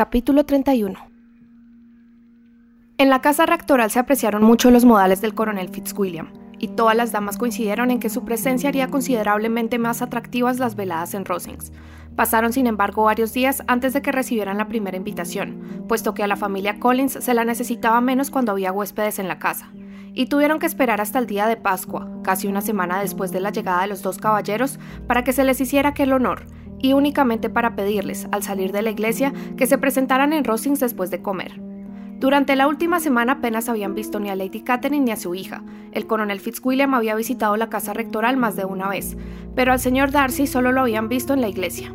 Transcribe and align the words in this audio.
Capítulo 0.00 0.46
31 0.46 0.98
En 2.96 3.10
la 3.10 3.20
casa 3.20 3.44
rectoral 3.44 3.90
se 3.90 3.98
apreciaron 3.98 4.42
mucho 4.42 4.70
los 4.70 4.86
modales 4.86 5.20
del 5.20 5.34
coronel 5.34 5.68
Fitzwilliam, 5.68 6.32
y 6.58 6.68
todas 6.68 6.96
las 6.96 7.12
damas 7.12 7.36
coincidieron 7.36 7.90
en 7.90 8.00
que 8.00 8.08
su 8.08 8.24
presencia 8.24 8.70
haría 8.70 8.88
considerablemente 8.88 9.78
más 9.78 10.00
atractivas 10.00 10.58
las 10.58 10.74
veladas 10.74 11.12
en 11.12 11.26
Rosings. 11.26 11.70
Pasaron, 12.16 12.54
sin 12.54 12.66
embargo, 12.66 13.02
varios 13.02 13.34
días 13.34 13.62
antes 13.66 13.92
de 13.92 14.00
que 14.00 14.10
recibieran 14.10 14.56
la 14.56 14.68
primera 14.68 14.96
invitación, 14.96 15.84
puesto 15.86 16.14
que 16.14 16.22
a 16.22 16.28
la 16.28 16.36
familia 16.36 16.80
Collins 16.80 17.18
se 17.20 17.34
la 17.34 17.44
necesitaba 17.44 18.00
menos 18.00 18.30
cuando 18.30 18.52
había 18.52 18.72
huéspedes 18.72 19.18
en 19.18 19.28
la 19.28 19.38
casa, 19.38 19.70
y 20.14 20.28
tuvieron 20.28 20.60
que 20.60 20.66
esperar 20.66 21.02
hasta 21.02 21.18
el 21.18 21.26
día 21.26 21.46
de 21.46 21.58
Pascua, 21.58 22.08
casi 22.24 22.48
una 22.48 22.62
semana 22.62 23.02
después 23.02 23.32
de 23.32 23.40
la 23.40 23.50
llegada 23.50 23.82
de 23.82 23.88
los 23.88 24.00
dos 24.00 24.16
caballeros, 24.16 24.78
para 25.06 25.24
que 25.24 25.34
se 25.34 25.44
les 25.44 25.60
hiciera 25.60 25.90
aquel 25.90 26.14
honor, 26.14 26.46
y 26.82 26.92
únicamente 26.92 27.50
para 27.50 27.76
pedirles, 27.76 28.28
al 28.32 28.42
salir 28.42 28.72
de 28.72 28.82
la 28.82 28.90
iglesia, 28.90 29.32
que 29.56 29.66
se 29.66 29.78
presentaran 29.78 30.32
en 30.32 30.44
Rosings 30.44 30.80
después 30.80 31.10
de 31.10 31.22
comer. 31.22 31.60
Durante 32.20 32.54
la 32.54 32.68
última 32.68 33.00
semana 33.00 33.32
apenas 33.32 33.70
habían 33.70 33.94
visto 33.94 34.20
ni 34.20 34.28
a 34.28 34.36
Lady 34.36 34.60
Catherine 34.60 35.04
ni 35.06 35.10
a 35.10 35.16
su 35.16 35.34
hija. 35.34 35.62
El 35.92 36.06
coronel 36.06 36.38
Fitzwilliam 36.38 36.92
había 36.92 37.14
visitado 37.14 37.56
la 37.56 37.70
casa 37.70 37.94
rectoral 37.94 38.36
más 38.36 38.56
de 38.56 38.66
una 38.66 38.88
vez, 38.88 39.16
pero 39.54 39.72
al 39.72 39.80
señor 39.80 40.10
Darcy 40.10 40.46
solo 40.46 40.70
lo 40.70 40.82
habían 40.82 41.08
visto 41.08 41.32
en 41.32 41.40
la 41.40 41.48
iglesia. 41.48 41.94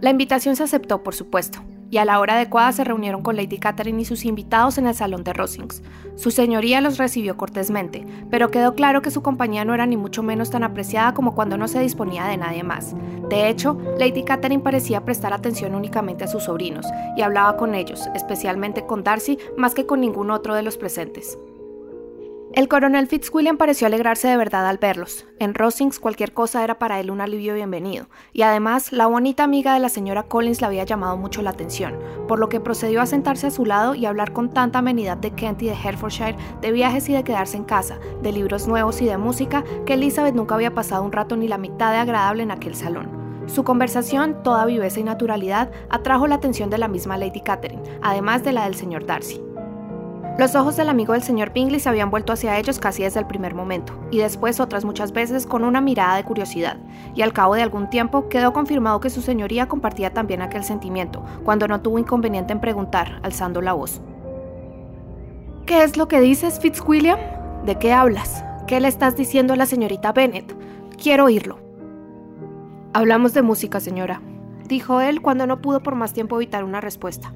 La 0.00 0.10
invitación 0.10 0.56
se 0.56 0.62
aceptó, 0.62 1.02
por 1.02 1.14
supuesto, 1.14 1.60
y 1.90 1.98
a 1.98 2.04
la 2.04 2.18
hora 2.20 2.34
adecuada 2.34 2.72
se 2.72 2.84
reunieron 2.84 3.22
con 3.22 3.36
Lady 3.36 3.58
Catherine 3.58 4.00
y 4.00 4.04
sus 4.04 4.24
invitados 4.24 4.78
en 4.78 4.86
el 4.86 4.94
salón 4.94 5.24
de 5.24 5.32
Rosings. 5.32 5.82
Su 6.16 6.30
señoría 6.30 6.80
los 6.80 6.98
recibió 6.98 7.36
cortésmente, 7.36 8.06
pero 8.30 8.50
quedó 8.50 8.74
claro 8.74 9.02
que 9.02 9.10
su 9.10 9.22
compañía 9.22 9.64
no 9.64 9.74
era 9.74 9.86
ni 9.86 9.96
mucho 9.96 10.22
menos 10.22 10.50
tan 10.50 10.64
apreciada 10.64 11.14
como 11.14 11.34
cuando 11.34 11.56
no 11.56 11.68
se 11.68 11.80
disponía 11.80 12.24
de 12.24 12.36
nadie 12.36 12.62
más. 12.62 12.94
De 13.28 13.48
hecho, 13.48 13.78
Lady 13.98 14.22
Catherine 14.24 14.62
parecía 14.62 15.04
prestar 15.04 15.32
atención 15.32 15.74
únicamente 15.74 16.24
a 16.24 16.28
sus 16.28 16.44
sobrinos, 16.44 16.86
y 17.16 17.22
hablaba 17.22 17.56
con 17.56 17.74
ellos, 17.74 18.08
especialmente 18.14 18.86
con 18.86 19.04
Darcy, 19.04 19.38
más 19.56 19.74
que 19.74 19.86
con 19.86 20.00
ningún 20.00 20.30
otro 20.30 20.54
de 20.54 20.62
los 20.62 20.76
presentes. 20.76 21.38
El 22.54 22.68
coronel 22.68 23.08
Fitzwilliam 23.08 23.56
pareció 23.56 23.88
alegrarse 23.88 24.28
de 24.28 24.36
verdad 24.36 24.68
al 24.68 24.78
verlos. 24.78 25.26
En 25.40 25.54
Rosings 25.54 25.98
cualquier 25.98 26.32
cosa 26.32 26.62
era 26.62 26.78
para 26.78 27.00
él 27.00 27.10
un 27.10 27.20
alivio 27.20 27.52
bienvenido, 27.52 28.06
y 28.32 28.42
además 28.42 28.92
la 28.92 29.08
bonita 29.08 29.42
amiga 29.42 29.74
de 29.74 29.80
la 29.80 29.88
señora 29.88 30.22
Collins 30.22 30.60
le 30.60 30.68
había 30.68 30.84
llamado 30.84 31.16
mucho 31.16 31.42
la 31.42 31.50
atención, 31.50 31.98
por 32.28 32.38
lo 32.38 32.48
que 32.48 32.60
procedió 32.60 33.00
a 33.00 33.06
sentarse 33.06 33.48
a 33.48 33.50
su 33.50 33.66
lado 33.66 33.96
y 33.96 34.06
hablar 34.06 34.32
con 34.32 34.50
tanta 34.50 34.78
amenidad 34.78 35.16
de 35.16 35.32
Kent 35.32 35.62
y 35.62 35.66
de 35.66 35.72
Herefordshire, 35.72 36.36
de 36.60 36.70
viajes 36.70 37.08
y 37.08 37.14
de 37.14 37.24
quedarse 37.24 37.56
en 37.56 37.64
casa, 37.64 37.98
de 38.22 38.30
libros 38.30 38.68
nuevos 38.68 39.02
y 39.02 39.06
de 39.06 39.18
música, 39.18 39.64
que 39.84 39.94
Elizabeth 39.94 40.36
nunca 40.36 40.54
había 40.54 40.74
pasado 40.74 41.02
un 41.02 41.10
rato 41.10 41.36
ni 41.36 41.48
la 41.48 41.58
mitad 41.58 41.90
de 41.90 41.98
agradable 41.98 42.44
en 42.44 42.52
aquel 42.52 42.76
salón. 42.76 43.10
Su 43.46 43.64
conversación, 43.64 44.44
toda 44.44 44.64
viveza 44.64 45.00
y 45.00 45.02
naturalidad, 45.02 45.72
atrajo 45.90 46.28
la 46.28 46.36
atención 46.36 46.70
de 46.70 46.78
la 46.78 46.86
misma 46.86 47.18
Lady 47.18 47.40
Catherine, 47.40 47.82
además 48.00 48.44
de 48.44 48.52
la 48.52 48.62
del 48.62 48.76
señor 48.76 49.06
Darcy. 49.06 49.42
Los 50.36 50.56
ojos 50.56 50.76
del 50.76 50.88
amigo 50.88 51.12
del 51.12 51.22
señor 51.22 51.52
Bingley 51.52 51.78
se 51.78 51.88
habían 51.88 52.10
vuelto 52.10 52.32
hacia 52.32 52.58
ellos 52.58 52.80
casi 52.80 53.04
desde 53.04 53.20
el 53.20 53.26
primer 53.26 53.54
momento, 53.54 53.92
y 54.10 54.18
después 54.18 54.58
otras 54.58 54.84
muchas 54.84 55.12
veces 55.12 55.46
con 55.46 55.62
una 55.62 55.80
mirada 55.80 56.16
de 56.16 56.24
curiosidad, 56.24 56.76
y 57.14 57.22
al 57.22 57.32
cabo 57.32 57.54
de 57.54 57.62
algún 57.62 57.88
tiempo 57.88 58.28
quedó 58.28 58.52
confirmado 58.52 58.98
que 58.98 59.10
su 59.10 59.22
señoría 59.22 59.68
compartía 59.68 60.12
también 60.12 60.42
aquel 60.42 60.64
sentimiento, 60.64 61.24
cuando 61.44 61.68
no 61.68 61.82
tuvo 61.82 62.00
inconveniente 62.00 62.52
en 62.52 62.60
preguntar, 62.60 63.20
alzando 63.22 63.60
la 63.60 63.74
voz. 63.74 64.00
¿Qué 65.66 65.84
es 65.84 65.96
lo 65.96 66.08
que 66.08 66.20
dices, 66.20 66.58
Fitzwilliam? 66.58 67.18
¿De 67.64 67.78
qué 67.78 67.92
hablas? 67.92 68.44
¿Qué 68.66 68.80
le 68.80 68.88
estás 68.88 69.14
diciendo 69.14 69.52
a 69.52 69.56
la 69.56 69.66
señorita 69.66 70.12
Bennet? 70.12 70.52
Quiero 71.00 71.26
oírlo. 71.26 71.60
Hablamos 72.92 73.34
de 73.34 73.42
música, 73.42 73.78
señora, 73.78 74.20
dijo 74.66 75.00
él 75.00 75.22
cuando 75.22 75.46
no 75.46 75.62
pudo 75.62 75.80
por 75.80 75.94
más 75.94 76.12
tiempo 76.12 76.36
evitar 76.36 76.64
una 76.64 76.80
respuesta. 76.80 77.32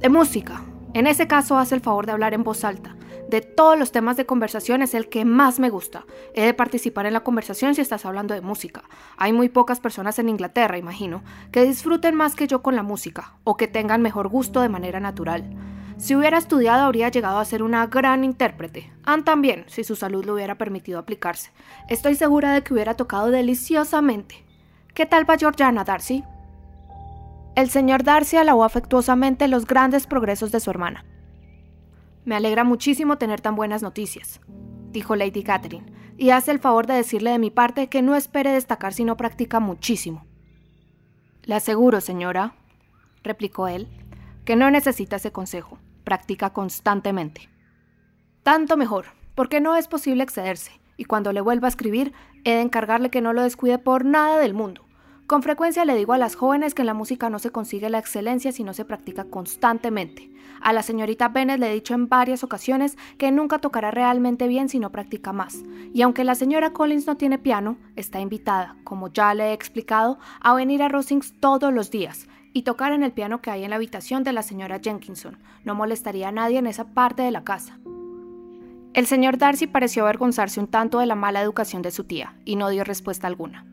De 0.00 0.08
música, 0.08 0.62
en 0.94 1.06
ese 1.06 1.26
caso, 1.26 1.56
haz 1.58 1.72
el 1.72 1.80
favor 1.80 2.06
de 2.06 2.12
hablar 2.12 2.34
en 2.34 2.44
voz 2.44 2.64
alta. 2.64 2.96
De 3.28 3.40
todos 3.40 3.78
los 3.78 3.92
temas 3.92 4.18
de 4.18 4.26
conversación 4.26 4.82
es 4.82 4.92
el 4.92 5.08
que 5.08 5.24
más 5.24 5.58
me 5.58 5.70
gusta. 5.70 6.04
He 6.34 6.44
de 6.44 6.52
participar 6.52 7.06
en 7.06 7.14
la 7.14 7.24
conversación 7.24 7.74
si 7.74 7.80
estás 7.80 8.04
hablando 8.04 8.34
de 8.34 8.42
música. 8.42 8.82
Hay 9.16 9.32
muy 9.32 9.48
pocas 9.48 9.80
personas 9.80 10.18
en 10.18 10.28
Inglaterra, 10.28 10.76
imagino, 10.76 11.22
que 11.50 11.64
disfruten 11.64 12.14
más 12.14 12.34
que 12.34 12.46
yo 12.46 12.62
con 12.62 12.76
la 12.76 12.82
música, 12.82 13.34
o 13.44 13.56
que 13.56 13.68
tengan 13.68 14.02
mejor 14.02 14.28
gusto 14.28 14.60
de 14.60 14.68
manera 14.68 15.00
natural. 15.00 15.44
Si 15.96 16.14
hubiera 16.14 16.36
estudiado 16.36 16.84
habría 16.84 17.08
llegado 17.08 17.38
a 17.38 17.44
ser 17.44 17.62
una 17.62 17.86
gran 17.86 18.22
intérprete. 18.24 18.92
Anne 19.04 19.22
también, 19.22 19.64
si 19.68 19.84
su 19.84 19.96
salud 19.96 20.24
le 20.24 20.32
hubiera 20.32 20.58
permitido 20.58 20.98
aplicarse. 20.98 21.52
Estoy 21.88 22.16
segura 22.16 22.52
de 22.52 22.62
que 22.62 22.74
hubiera 22.74 22.94
tocado 22.94 23.30
deliciosamente. 23.30 24.44
¿Qué 24.94 25.06
tal 25.06 25.28
va 25.28 25.38
Georgiana, 25.38 25.84
Darcy? 25.84 26.24
El 27.54 27.68
señor 27.68 28.02
Darcy 28.02 28.38
alabó 28.38 28.64
afectuosamente 28.64 29.46
los 29.46 29.66
grandes 29.66 30.06
progresos 30.06 30.52
de 30.52 30.60
su 30.60 30.70
hermana. 30.70 31.04
Me 32.24 32.34
alegra 32.34 32.64
muchísimo 32.64 33.18
tener 33.18 33.42
tan 33.42 33.56
buenas 33.56 33.82
noticias, 33.82 34.40
dijo 34.90 35.16
Lady 35.16 35.42
Catherine, 35.42 35.92
y 36.16 36.30
hace 36.30 36.50
el 36.50 36.60
favor 36.60 36.86
de 36.86 36.94
decirle 36.94 37.30
de 37.30 37.38
mi 37.38 37.50
parte 37.50 37.88
que 37.88 38.00
no 38.00 38.16
espere 38.16 38.52
destacar 38.52 38.94
si 38.94 39.04
no 39.04 39.18
practica 39.18 39.60
muchísimo. 39.60 40.24
Le 41.42 41.54
aseguro, 41.54 42.00
señora, 42.00 42.54
replicó 43.22 43.68
él, 43.68 43.88
que 44.46 44.56
no 44.56 44.70
necesita 44.70 45.16
ese 45.16 45.30
consejo, 45.30 45.78
practica 46.04 46.54
constantemente. 46.54 47.50
Tanto 48.42 48.78
mejor, 48.78 49.06
porque 49.34 49.60
no 49.60 49.76
es 49.76 49.88
posible 49.88 50.22
excederse, 50.22 50.80
y 50.96 51.04
cuando 51.04 51.34
le 51.34 51.42
vuelva 51.42 51.68
a 51.68 51.70
escribir, 51.70 52.14
he 52.44 52.54
de 52.54 52.62
encargarle 52.62 53.10
que 53.10 53.20
no 53.20 53.34
lo 53.34 53.42
descuide 53.42 53.78
por 53.78 54.06
nada 54.06 54.38
del 54.38 54.54
mundo. 54.54 54.86
Con 55.32 55.42
frecuencia 55.42 55.86
le 55.86 55.94
digo 55.94 56.12
a 56.12 56.18
las 56.18 56.34
jóvenes 56.34 56.74
que 56.74 56.82
en 56.82 56.86
la 56.86 56.92
música 56.92 57.30
no 57.30 57.38
se 57.38 57.48
consigue 57.48 57.88
la 57.88 57.98
excelencia 57.98 58.52
si 58.52 58.64
no 58.64 58.74
se 58.74 58.84
practica 58.84 59.24
constantemente. 59.24 60.30
A 60.60 60.74
la 60.74 60.82
señorita 60.82 61.30
Bennett 61.30 61.58
le 61.58 61.70
he 61.70 61.72
dicho 61.72 61.94
en 61.94 62.06
varias 62.06 62.44
ocasiones 62.44 62.98
que 63.16 63.32
nunca 63.32 63.58
tocará 63.58 63.90
realmente 63.90 64.46
bien 64.46 64.68
si 64.68 64.78
no 64.78 64.92
practica 64.92 65.32
más. 65.32 65.62
Y 65.94 66.02
aunque 66.02 66.24
la 66.24 66.34
señora 66.34 66.74
Collins 66.74 67.06
no 67.06 67.16
tiene 67.16 67.38
piano, 67.38 67.78
está 67.96 68.20
invitada, 68.20 68.76
como 68.84 69.08
ya 69.08 69.32
le 69.32 69.44
he 69.44 69.52
explicado, 69.54 70.18
a 70.42 70.52
venir 70.52 70.82
a 70.82 70.88
Rosings 70.88 71.32
todos 71.40 71.72
los 71.72 71.90
días 71.90 72.28
y 72.52 72.64
tocar 72.64 72.92
en 72.92 73.02
el 73.02 73.12
piano 73.12 73.40
que 73.40 73.50
hay 73.50 73.64
en 73.64 73.70
la 73.70 73.76
habitación 73.76 74.24
de 74.24 74.34
la 74.34 74.42
señora 74.42 74.80
Jenkinson. 74.84 75.38
No 75.64 75.74
molestaría 75.74 76.28
a 76.28 76.32
nadie 76.32 76.58
en 76.58 76.66
esa 76.66 76.88
parte 76.92 77.22
de 77.22 77.30
la 77.30 77.42
casa. 77.42 77.78
El 78.92 79.06
señor 79.06 79.38
Darcy 79.38 79.66
pareció 79.66 80.02
avergonzarse 80.02 80.60
un 80.60 80.66
tanto 80.66 80.98
de 80.98 81.06
la 81.06 81.14
mala 81.14 81.40
educación 81.40 81.80
de 81.80 81.90
su 81.90 82.04
tía 82.04 82.36
y 82.44 82.56
no 82.56 82.68
dio 82.68 82.84
respuesta 82.84 83.28
alguna. 83.28 83.71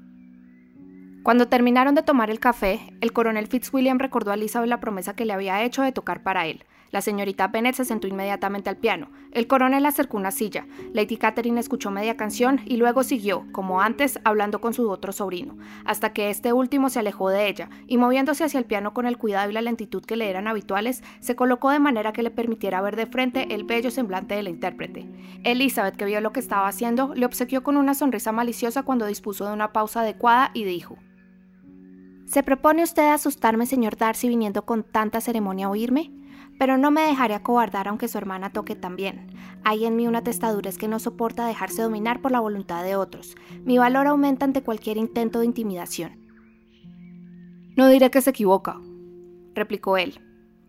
Cuando 1.29 1.47
terminaron 1.47 1.93
de 1.93 2.01
tomar 2.01 2.31
el 2.31 2.39
café, 2.39 2.91
el 3.01 3.13
coronel 3.13 3.45
Fitzwilliam 3.45 3.99
recordó 3.99 4.31
a 4.31 4.33
Elizabeth 4.33 4.67
la 4.67 4.79
promesa 4.79 5.15
que 5.15 5.25
le 5.25 5.33
había 5.33 5.63
hecho 5.63 5.83
de 5.83 5.91
tocar 5.91 6.23
para 6.23 6.47
él. 6.47 6.65
La 6.89 7.01
señorita 7.01 7.49
Bennet 7.49 7.75
se 7.75 7.85
sentó 7.85 8.07
inmediatamente 8.07 8.67
al 8.67 8.77
piano. 8.77 9.11
El 9.31 9.45
coronel 9.45 9.85
acercó 9.85 10.17
una 10.17 10.31
silla. 10.31 10.65
Lady 10.91 11.17
Catherine 11.17 11.59
escuchó 11.59 11.91
media 11.91 12.17
canción 12.17 12.61
y 12.65 12.77
luego 12.77 13.03
siguió, 13.03 13.45
como 13.51 13.79
antes, 13.79 14.19
hablando 14.23 14.59
con 14.59 14.73
su 14.73 14.89
otro 14.89 15.11
sobrino, 15.11 15.55
hasta 15.85 16.13
que 16.13 16.31
este 16.31 16.51
último 16.51 16.89
se 16.89 16.97
alejó 16.97 17.29
de 17.29 17.47
ella 17.47 17.69
y 17.85 17.97
moviéndose 17.97 18.43
hacia 18.43 18.57
el 18.57 18.65
piano 18.65 18.95
con 18.95 19.05
el 19.05 19.19
cuidado 19.19 19.51
y 19.51 19.53
la 19.53 19.61
lentitud 19.61 20.03
que 20.03 20.17
le 20.17 20.31
eran 20.31 20.47
habituales, 20.47 21.03
se 21.19 21.35
colocó 21.35 21.69
de 21.69 21.77
manera 21.77 22.11
que 22.11 22.23
le 22.23 22.31
permitiera 22.31 22.81
ver 22.81 22.95
de 22.95 23.05
frente 23.05 23.53
el 23.53 23.65
bello 23.65 23.91
semblante 23.91 24.33
de 24.33 24.41
la 24.41 24.49
intérprete. 24.49 25.07
Elizabeth, 25.43 25.95
que 25.95 26.05
vio 26.05 26.21
lo 26.21 26.33
que 26.33 26.39
estaba 26.39 26.67
haciendo, 26.67 27.13
le 27.13 27.27
obsequió 27.27 27.61
con 27.61 27.77
una 27.77 27.93
sonrisa 27.93 28.31
maliciosa 28.31 28.81
cuando 28.81 29.05
dispuso 29.05 29.45
de 29.45 29.53
una 29.53 29.73
pausa 29.73 29.99
adecuada 29.99 30.49
y 30.55 30.63
dijo: 30.63 30.97
¿Se 32.29 32.43
propone 32.43 32.83
usted 32.83 33.11
asustarme, 33.11 33.65
señor 33.65 33.97
Darcy, 33.97 34.29
viniendo 34.29 34.63
con 34.63 34.83
tanta 34.83 35.19
ceremonia 35.19 35.65
a 35.65 35.69
oírme? 35.71 36.11
Pero 36.59 36.77
no 36.77 36.91
me 36.91 37.01
dejaré 37.01 37.33
acobardar 37.33 37.87
aunque 37.87 38.07
su 38.07 38.19
hermana 38.19 38.51
toque 38.51 38.75
también. 38.75 39.33
Hay 39.63 39.85
en 39.85 39.95
mí 39.95 40.07
una 40.07 40.23
testadura 40.23 40.69
que 40.71 40.87
no 40.87 40.99
soporta 40.99 41.47
dejarse 41.47 41.81
dominar 41.81 42.21
por 42.21 42.31
la 42.31 42.39
voluntad 42.39 42.83
de 42.83 42.95
otros. 42.95 43.35
Mi 43.63 43.79
valor 43.79 44.05
aumenta 44.05 44.45
ante 44.45 44.61
cualquier 44.61 44.97
intento 44.97 45.39
de 45.39 45.47
intimidación. 45.47 46.19
No 47.75 47.87
diré 47.87 48.11
que 48.11 48.21
se 48.21 48.29
equivoca, 48.29 48.79
replicó 49.55 49.97
él, 49.97 50.21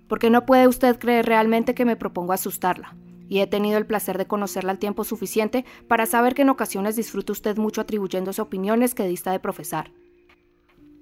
porque 0.08 0.30
no 0.30 0.46
puede 0.46 0.66
usted 0.66 0.98
creer 0.98 1.26
realmente 1.26 1.74
que 1.74 1.84
me 1.84 1.96
propongo 1.96 2.32
asustarla. 2.32 2.96
Y 3.28 3.40
he 3.40 3.46
tenido 3.46 3.76
el 3.76 3.86
placer 3.86 4.16
de 4.16 4.26
conocerla 4.26 4.72
al 4.72 4.78
tiempo 4.78 5.04
suficiente 5.04 5.66
para 5.88 6.06
saber 6.06 6.34
que 6.34 6.40
en 6.40 6.48
ocasiones 6.48 6.96
disfruta 6.96 7.32
usted 7.32 7.58
mucho 7.58 7.82
atribuyéndose 7.82 8.40
opiniones 8.40 8.94
que 8.94 9.06
dista 9.06 9.30
de 9.30 9.40
profesar. 9.40 9.92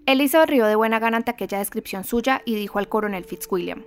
Elizabeth 0.08 0.48
rió 0.48 0.66
de 0.66 0.74
buena 0.74 0.98
gana 1.00 1.18
ante 1.18 1.30
aquella 1.30 1.58
descripción 1.58 2.02
suya 2.02 2.40
y 2.46 2.54
dijo 2.54 2.78
al 2.78 2.88
coronel 2.88 3.26
Fitzwilliam. 3.26 3.84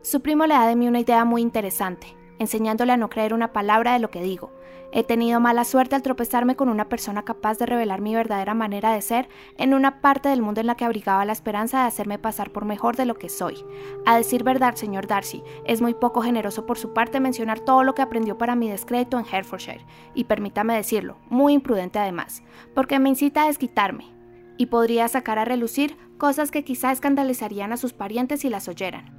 Su 0.00 0.22
primo 0.22 0.46
le 0.46 0.54
da 0.54 0.66
de 0.66 0.76
mí 0.76 0.88
una 0.88 1.00
idea 1.00 1.26
muy 1.26 1.42
interesante, 1.42 2.16
enseñándole 2.38 2.92
a 2.92 2.96
no 2.96 3.10
creer 3.10 3.34
una 3.34 3.52
palabra 3.52 3.92
de 3.92 3.98
lo 3.98 4.10
que 4.10 4.22
digo. 4.22 4.50
He 4.90 5.04
tenido 5.04 5.40
mala 5.40 5.64
suerte 5.64 5.94
al 5.94 6.00
tropezarme 6.00 6.56
con 6.56 6.70
una 6.70 6.88
persona 6.88 7.26
capaz 7.26 7.58
de 7.58 7.66
revelar 7.66 8.00
mi 8.00 8.14
verdadera 8.14 8.54
manera 8.54 8.94
de 8.94 9.02
ser 9.02 9.28
en 9.58 9.74
una 9.74 10.00
parte 10.00 10.30
del 10.30 10.40
mundo 10.40 10.62
en 10.62 10.66
la 10.66 10.74
que 10.74 10.86
abrigaba 10.86 11.26
la 11.26 11.34
esperanza 11.34 11.82
de 11.82 11.88
hacerme 11.88 12.18
pasar 12.18 12.50
por 12.50 12.64
mejor 12.64 12.96
de 12.96 13.04
lo 13.04 13.16
que 13.16 13.28
soy. 13.28 13.62
A 14.06 14.16
decir 14.16 14.42
verdad, 14.42 14.74
señor 14.76 15.06
Darcy, 15.06 15.42
es 15.66 15.82
muy 15.82 15.92
poco 15.92 16.22
generoso 16.22 16.64
por 16.64 16.78
su 16.78 16.94
parte 16.94 17.20
mencionar 17.20 17.60
todo 17.60 17.84
lo 17.84 17.94
que 17.94 18.00
aprendió 18.00 18.38
para 18.38 18.56
mi 18.56 18.70
descrédito 18.70 19.18
en 19.18 19.26
Herefordshire, 19.30 19.84
y 20.14 20.24
permítame 20.24 20.74
decirlo, 20.74 21.18
muy 21.28 21.52
imprudente 21.52 21.98
además, 21.98 22.42
porque 22.74 22.98
me 22.98 23.10
incita 23.10 23.42
a 23.42 23.48
desquitarme, 23.48 24.16
y 24.58 24.66
podría 24.66 25.08
sacar 25.08 25.38
a 25.38 25.46
relucir 25.46 25.96
cosas 26.18 26.50
que 26.50 26.64
quizá 26.64 26.92
escandalizarían 26.92 27.72
a 27.72 27.76
sus 27.78 27.94
parientes 27.94 28.40
si 28.40 28.50
las 28.50 28.68
oyeran. 28.68 29.10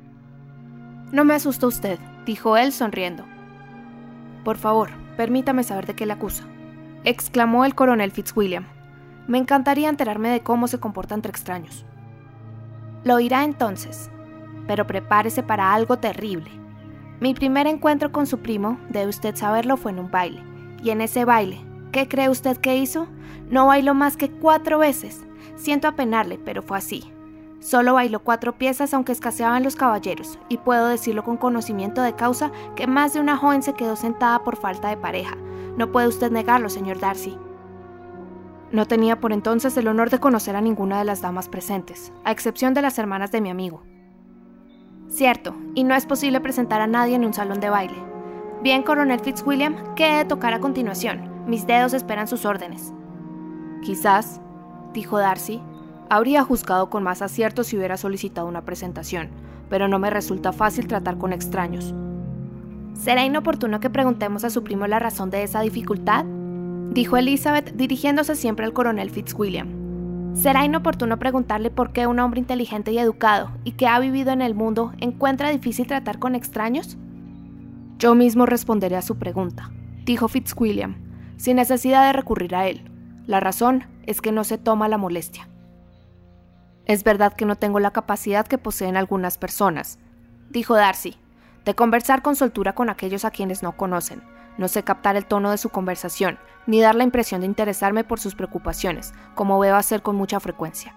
No 1.11 1.25
me 1.25 1.33
asusta 1.33 1.65
usted, 1.65 1.97
dijo 2.25 2.57
él 2.57 2.71
sonriendo. 2.71 3.25
Por 4.43 4.57
favor, 4.57 4.91
permítame 5.17 5.63
saber 5.63 5.87
de 5.87 5.95
qué 5.95 6.05
le 6.05 6.13
acusa, 6.13 6.43
exclamó 7.03 7.65
el 7.65 7.73
coronel 7.73 8.11
Fitzwilliam. 8.11 8.67
Me 9.27 9.37
encantaría 9.37 9.89
enterarme 9.89 10.29
de 10.29 10.41
cómo 10.41 10.67
se 10.67 10.79
comporta 10.79 11.15
entre 11.15 11.31
extraños. 11.31 11.85
Lo 13.03 13.15
oirá 13.15 13.43
entonces, 13.43 14.11
pero 14.67 14.85
prepárese 14.85 15.41
para 15.41 15.73
algo 15.73 15.97
terrible. 15.97 16.51
Mi 17.19 17.33
primer 17.33 17.67
encuentro 17.67 18.11
con 18.11 18.27
su 18.27 18.39
primo, 18.39 18.79
debe 18.89 19.09
usted 19.09 19.35
saberlo, 19.35 19.77
fue 19.77 19.91
en 19.91 19.99
un 19.99 20.11
baile. 20.11 20.43
Y 20.83 20.91
en 20.91 21.01
ese 21.01 21.25
baile, 21.25 21.61
¿qué 21.91 22.07
cree 22.07 22.29
usted 22.29 22.57
que 22.57 22.77
hizo? 22.77 23.07
No 23.49 23.67
bailó 23.67 23.93
más 23.93 24.15
que 24.15 24.29
cuatro 24.29 24.79
veces. 24.79 25.25
Siento 25.59 25.89
apenarle, 25.89 26.39
pero 26.43 26.61
fue 26.61 26.77
así. 26.77 27.03
Solo 27.59 27.95
bailó 27.95 28.21
cuatro 28.21 28.57
piezas 28.57 28.93
aunque 28.93 29.11
escaseaban 29.11 29.61
los 29.61 29.75
caballeros, 29.75 30.39
y 30.47 30.57
puedo 30.57 30.87
decirlo 30.87 31.25
con 31.25 31.35
conocimiento 31.35 32.01
de 32.01 32.15
causa 32.15 32.51
que 32.77 32.87
más 32.87 33.13
de 33.13 33.19
una 33.19 33.35
joven 33.35 33.61
se 33.61 33.73
quedó 33.73 33.97
sentada 33.97 34.41
por 34.45 34.55
falta 34.55 34.87
de 34.87 34.95
pareja. 34.95 35.35
No 35.75 35.91
puede 35.91 36.07
usted 36.07 36.31
negarlo, 36.31 36.69
señor 36.69 36.99
Darcy. 37.01 37.37
No 38.71 38.85
tenía 38.85 39.19
por 39.19 39.33
entonces 39.33 39.75
el 39.75 39.89
honor 39.89 40.09
de 40.09 40.19
conocer 40.19 40.55
a 40.55 40.61
ninguna 40.61 40.97
de 40.97 41.03
las 41.03 41.21
damas 41.21 41.49
presentes, 41.49 42.13
a 42.23 42.31
excepción 42.31 42.73
de 42.73 42.81
las 42.81 42.97
hermanas 42.97 43.31
de 43.31 43.41
mi 43.41 43.49
amigo. 43.49 43.83
Cierto, 45.09 45.55
y 45.75 45.83
no 45.83 45.93
es 45.93 46.05
posible 46.05 46.39
presentar 46.39 46.79
a 46.79 46.87
nadie 46.87 47.15
en 47.15 47.25
un 47.25 47.33
salón 47.33 47.59
de 47.59 47.69
baile. 47.69 47.97
Bien, 48.63 48.83
coronel 48.83 49.19
Fitzwilliam, 49.19 49.95
¿qué 49.95 50.13
he 50.13 50.17
de 50.19 50.25
tocar 50.25 50.53
a 50.53 50.59
continuación? 50.59 51.29
Mis 51.47 51.67
dedos 51.67 51.93
esperan 51.93 52.27
sus 52.29 52.45
órdenes. 52.45 52.93
Quizás, 53.81 54.39
dijo 54.93 55.17
Darcy, 55.17 55.61
habría 56.09 56.43
juzgado 56.43 56.89
con 56.89 57.03
más 57.03 57.21
acierto 57.21 57.63
si 57.63 57.77
hubiera 57.77 57.97
solicitado 57.97 58.47
una 58.47 58.65
presentación, 58.65 59.29
pero 59.69 59.87
no 59.87 59.99
me 59.99 60.09
resulta 60.09 60.51
fácil 60.51 60.87
tratar 60.87 61.17
con 61.17 61.33
extraños. 61.33 61.93
¿Será 62.93 63.23
inoportuno 63.23 63.79
que 63.79 63.89
preguntemos 63.89 64.43
a 64.43 64.49
su 64.49 64.63
primo 64.63 64.87
la 64.87 64.99
razón 64.99 65.29
de 65.29 65.43
esa 65.43 65.61
dificultad? 65.61 66.25
dijo 66.91 67.17
Elizabeth 67.17 67.73
dirigiéndose 67.75 68.35
siempre 68.35 68.65
al 68.65 68.73
coronel 68.73 69.09
Fitzwilliam. 69.09 69.79
Será 70.33 70.65
inoportuno 70.65 71.17
preguntarle 71.17 71.69
por 71.69 71.91
qué 71.91 72.07
un 72.07 72.19
hombre 72.19 72.39
inteligente 72.39 72.91
y 72.91 72.99
educado 72.99 73.51
y 73.63 73.73
que 73.73 73.87
ha 73.87 73.99
vivido 73.99 74.31
en 74.31 74.41
el 74.41 74.55
mundo 74.55 74.93
encuentra 74.99 75.49
difícil 75.49 75.87
tratar 75.87 76.19
con 76.19 76.35
extraños? 76.35 76.97
Yo 77.97 78.15
mismo 78.15 78.45
responderé 78.45 78.95
a 78.95 79.01
su 79.01 79.17
pregunta, 79.17 79.71
dijo 80.05 80.27
Fitzwilliam, 80.27 80.95
sin 81.37 81.57
necesidad 81.57 82.05
de 82.07 82.13
recurrir 82.13 82.55
a 82.55 82.67
él. 82.67 82.83
La 83.27 83.39
razón 83.39 83.83
es 84.09 84.21
que 84.21 84.31
no 84.31 84.43
se 84.43 84.57
toma 84.57 84.87
la 84.87 84.97
molestia. 84.97 85.47
Es 86.85 87.03
verdad 87.03 87.33
que 87.33 87.45
no 87.45 87.57
tengo 87.57 87.79
la 87.79 87.91
capacidad 87.91 88.47
que 88.47 88.57
poseen 88.57 88.97
algunas 88.97 89.37
personas, 89.37 89.99
dijo 90.49 90.73
Darcy, 90.73 91.15
de 91.63 91.75
conversar 91.75 92.23
con 92.23 92.35
soltura 92.35 92.73
con 92.73 92.89
aquellos 92.89 93.23
a 93.23 93.29
quienes 93.29 93.61
no 93.61 93.77
conocen, 93.77 94.23
no 94.57 94.67
sé 94.67 94.81
captar 94.81 95.15
el 95.15 95.27
tono 95.27 95.51
de 95.51 95.59
su 95.59 95.69
conversación, 95.69 96.39
ni 96.65 96.81
dar 96.81 96.95
la 96.95 97.03
impresión 97.03 97.41
de 97.41 97.45
interesarme 97.45 98.03
por 98.03 98.19
sus 98.19 98.33
preocupaciones, 98.33 99.13
como 99.35 99.59
veo 99.59 99.75
hacer 99.75 100.01
con 100.01 100.15
mucha 100.15 100.39
frecuencia. 100.39 100.95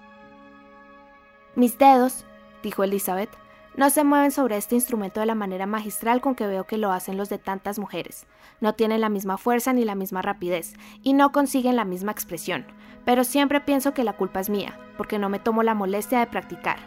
Mis 1.55 1.77
dedos, 1.77 2.25
dijo 2.63 2.83
Elizabeth, 2.83 3.29
no 3.75 3.89
se 3.89 4.05
mueven 4.05 4.31
sobre 4.33 4.59
este 4.59 4.75
instrumento 4.75 5.21
de 5.21 5.27
la 5.27 5.35
manera 5.35 5.67
magistral 5.67 6.21
con 6.21 6.35
que 6.35 6.47
veo 6.47 6.65
que 6.65 6.77
lo 6.77 6.93
hacen 6.93 7.17
los 7.17 7.31
de 7.31 7.39
tantas 7.39 7.79
mujeres. 7.79 8.27
No 8.61 8.75
tienen 8.75 9.01
la 9.01 9.09
misma 9.09 9.39
fuerza 9.39 9.73
ni 9.73 9.85
la 9.85 9.95
misma 9.95 10.21
rapidez, 10.21 10.75
y 11.03 11.15
no 11.15 11.33
consiguen 11.33 11.77
la 11.77 11.87
misma 11.87 12.13
expresión. 12.13 12.67
Pero 13.05 13.25
siempre 13.25 13.61
pienso 13.61 13.95
que 13.95 14.05
la 14.05 14.13
culpa 14.13 14.41
es 14.41 14.51
mía, 14.51 14.79
porque 14.97 15.19
no 15.19 15.29
me 15.31 15.39
tomo 15.39 15.63
la 15.63 15.75
molestia 15.75 16.21
de 16.21 16.27
practicar. 16.27 16.79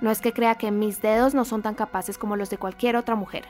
No 0.00 0.10
es 0.10 0.20
que 0.20 0.32
crea 0.32 0.56
que 0.56 0.72
mis 0.72 1.00
dedos 1.00 1.32
no 1.32 1.44
son 1.44 1.62
tan 1.62 1.76
capaces 1.76 2.18
como 2.18 2.36
los 2.36 2.50
de 2.50 2.58
cualquier 2.58 2.96
otra 2.96 3.14
mujer. 3.14 3.44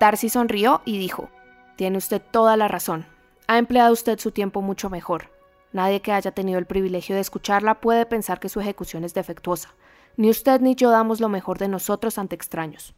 Darcy 0.00 0.28
sonrió 0.28 0.82
y 0.84 0.98
dijo, 0.98 1.30
Tiene 1.76 1.98
usted 1.98 2.20
toda 2.20 2.56
la 2.56 2.66
razón. 2.66 3.06
Ha 3.46 3.58
empleado 3.58 3.92
usted 3.92 4.18
su 4.18 4.32
tiempo 4.32 4.62
mucho 4.62 4.90
mejor. 4.90 5.30
Nadie 5.72 6.02
que 6.02 6.10
haya 6.10 6.32
tenido 6.32 6.58
el 6.58 6.66
privilegio 6.66 7.14
de 7.14 7.20
escucharla 7.20 7.80
puede 7.80 8.04
pensar 8.04 8.40
que 8.40 8.48
su 8.48 8.60
ejecución 8.60 9.04
es 9.04 9.14
defectuosa. 9.14 9.74
Ni 10.16 10.30
usted 10.30 10.60
ni 10.60 10.74
yo 10.74 10.90
damos 10.90 11.20
lo 11.20 11.28
mejor 11.28 11.58
de 11.58 11.68
nosotros 11.68 12.18
ante 12.18 12.34
extraños. 12.34 12.94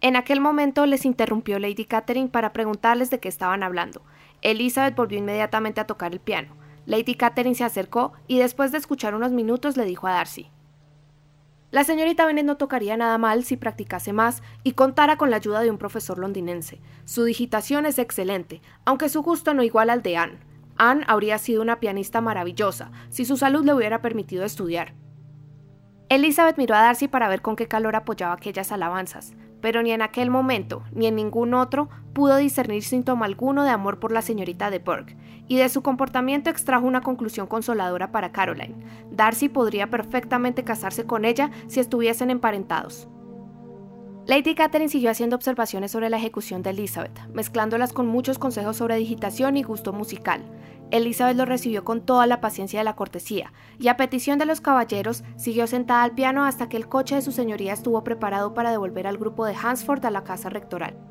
En 0.00 0.16
aquel 0.16 0.40
momento 0.40 0.86
les 0.86 1.04
interrumpió 1.04 1.58
Lady 1.58 1.84
Catherine 1.84 2.28
para 2.28 2.52
preguntarles 2.52 3.10
de 3.10 3.20
qué 3.20 3.28
estaban 3.28 3.62
hablando. 3.62 4.02
Elizabeth 4.42 4.96
volvió 4.96 5.18
inmediatamente 5.18 5.80
a 5.80 5.86
tocar 5.86 6.12
el 6.12 6.20
piano. 6.20 6.56
Lady 6.86 7.14
Catherine 7.14 7.54
se 7.54 7.64
acercó 7.64 8.12
y 8.26 8.38
después 8.38 8.72
de 8.72 8.78
escuchar 8.78 9.14
unos 9.14 9.32
minutos 9.32 9.76
le 9.76 9.84
dijo 9.84 10.06
a 10.06 10.12
Darcy 10.12 10.50
la 11.70 11.84
señorita 11.84 12.26
Bennet 12.26 12.44
no 12.44 12.56
tocaría 12.56 12.96
nada 12.96 13.16
mal 13.16 13.44
si 13.44 13.56
practicase 13.56 14.12
más 14.12 14.42
y 14.64 14.72
contara 14.72 15.16
con 15.16 15.30
la 15.30 15.36
ayuda 15.36 15.60
de 15.60 15.70
un 15.70 15.78
profesor 15.78 16.18
londinense. 16.18 16.80
Su 17.04 17.22
digitación 17.22 17.86
es 17.86 18.00
excelente, 18.00 18.60
aunque 18.84 19.08
su 19.08 19.22
gusto 19.22 19.54
no 19.54 19.62
iguala 19.62 19.92
al 19.92 20.02
de 20.02 20.16
Anne. 20.16 20.40
Anne 20.76 21.04
habría 21.06 21.38
sido 21.38 21.62
una 21.62 21.78
pianista 21.78 22.20
maravillosa 22.20 22.90
si 23.08 23.24
su 23.24 23.36
salud 23.36 23.64
le 23.64 23.72
hubiera 23.72 24.02
permitido 24.02 24.44
estudiar. 24.44 24.94
Elizabeth 26.10 26.58
miró 26.58 26.74
a 26.74 26.82
Darcy 26.82 27.08
para 27.08 27.28
ver 27.30 27.40
con 27.40 27.56
qué 27.56 27.66
calor 27.66 27.96
apoyaba 27.96 28.34
aquellas 28.34 28.70
alabanzas 28.70 29.32
pero 29.60 29.82
ni 29.82 29.92
en 29.92 30.02
aquel 30.02 30.30
momento 30.30 30.82
ni 30.92 31.06
en 31.06 31.16
ningún 31.16 31.54
otro 31.54 31.88
pudo 32.12 32.36
discernir 32.36 32.82
síntoma 32.82 33.26
alguno 33.26 33.64
de 33.64 33.70
amor 33.70 34.00
por 34.00 34.12
la 34.12 34.22
señorita 34.22 34.70
de 34.70 34.80
Burke, 34.80 35.16
y 35.46 35.56
de 35.56 35.68
su 35.68 35.82
comportamiento 35.82 36.50
extrajo 36.50 36.86
una 36.86 37.02
conclusión 37.02 37.46
consoladora 37.46 38.10
para 38.12 38.32
Caroline. 38.32 38.74
Darcy 39.10 39.48
podría 39.48 39.90
perfectamente 39.90 40.64
casarse 40.64 41.04
con 41.04 41.24
ella 41.24 41.50
si 41.68 41.80
estuviesen 41.80 42.30
emparentados. 42.30 43.08
Lady 44.26 44.54
Catherine 44.54 44.90
siguió 44.90 45.10
haciendo 45.10 45.36
observaciones 45.36 45.90
sobre 45.90 46.10
la 46.10 46.16
ejecución 46.16 46.62
de 46.62 46.70
Elizabeth, 46.70 47.18
mezclándolas 47.32 47.92
con 47.92 48.06
muchos 48.06 48.38
consejos 48.38 48.76
sobre 48.76 48.96
digitación 48.96 49.56
y 49.56 49.62
gusto 49.62 49.92
musical. 49.92 50.44
Elizabeth 50.90 51.36
lo 51.36 51.44
recibió 51.44 51.84
con 51.84 52.00
toda 52.00 52.26
la 52.26 52.40
paciencia 52.40 52.80
de 52.80 52.84
la 52.84 52.96
cortesía, 52.96 53.52
y 53.78 53.88
a 53.88 53.96
petición 53.96 54.38
de 54.38 54.46
los 54.46 54.60
caballeros, 54.60 55.24
siguió 55.36 55.66
sentada 55.66 56.02
al 56.02 56.14
piano 56.14 56.44
hasta 56.44 56.68
que 56.68 56.76
el 56.76 56.88
coche 56.88 57.16
de 57.16 57.22
su 57.22 57.32
señoría 57.32 57.72
estuvo 57.72 58.04
preparado 58.04 58.54
para 58.54 58.70
devolver 58.70 59.06
al 59.06 59.18
grupo 59.18 59.44
de 59.44 59.54
Hansford 59.54 60.04
a 60.04 60.10
la 60.10 60.24
casa 60.24 60.50
rectoral. 60.50 61.09